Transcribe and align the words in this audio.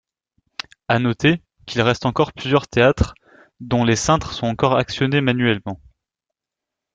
A 0.87 0.97
noté, 0.97 1.43
qu'ils 1.67 1.83
restent 1.83 2.07
encore 2.07 2.33
plusieurs 2.33 2.67
théâtres, 2.67 3.13
dont 3.59 3.83
les 3.83 3.95
cintres 3.95 4.33
sont 4.33 4.47
encore 4.47 4.75
actionné 4.75 5.21
manuellement. 5.21 5.79